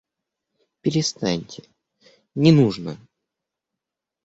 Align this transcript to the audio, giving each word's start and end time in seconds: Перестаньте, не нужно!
Перестаньте, 0.81 1.61
не 2.33 2.51
нужно! 2.51 2.97